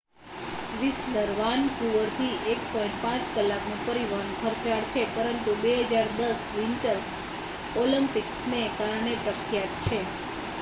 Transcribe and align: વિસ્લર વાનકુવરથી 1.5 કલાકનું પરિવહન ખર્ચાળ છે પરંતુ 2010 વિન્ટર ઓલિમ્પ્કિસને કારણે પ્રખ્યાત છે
વિસ્લર 0.75 1.17
વાનકુવરથી 1.33 2.29
1.5 2.53 3.11
કલાકનું 3.35 3.83
પરિવહન 3.83 4.31
ખર્ચાળ 4.39 4.89
છે 4.89 5.03
પરંતુ 5.11 5.55
2010 5.59 6.43
વિન્ટર 6.55 6.97
ઓલિમ્પ્કિસને 7.77 8.61
કારણે 8.75 9.15
પ્રખ્યાત 9.23 9.79
છે 9.85 9.99